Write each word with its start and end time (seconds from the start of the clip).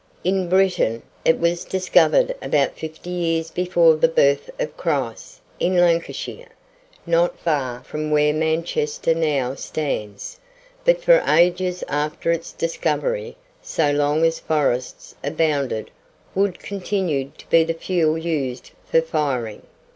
In 0.23 0.49
Britain 0.49 1.03
it 1.23 1.37
was 1.37 1.63
discovered 1.63 2.33
about 2.41 2.73
fifty 2.73 3.11
years 3.11 3.51
before 3.51 3.93
the 3.95 4.07
birth 4.07 4.49
of 4.59 4.75
Christ, 4.75 5.41
in 5.59 5.77
Lancashire, 5.77 6.49
not 7.05 7.39
tar 7.45 7.83
from 7.83 8.09
where 8.09 8.33
Manchester 8.33 9.13
now 9.13 9.53
stands; 9.53 10.39
but 10.85 11.03
for 11.03 11.21
ages 11.27 11.83
after 11.87 12.31
its 12.31 12.51
discovery, 12.51 13.37
so 13.61 13.91
long 13.91 14.25
as 14.25 14.39
forests 14.39 15.13
abounded, 15.23 15.91
wood 16.33 16.57
continued 16.57 17.37
to 17.37 17.47
be 17.51 17.63
the 17.63 17.75
fuel 17.75 18.17
used 18.17 18.71
for 18.87 19.03
firing. 19.03 19.61